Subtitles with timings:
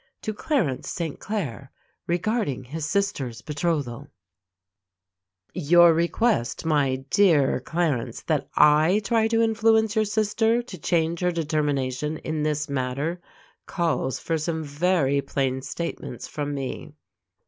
[0.23, 1.19] To Clarence St.
[1.19, 1.69] Claire
[2.07, 4.07] Regarding His Sister's Betrothal
[5.53, 11.31] Your request, my dear Clarence, that I try to influence your sister to change her
[11.31, 13.21] determination in this matter,
[13.67, 16.93] calls for some very plain statements from me.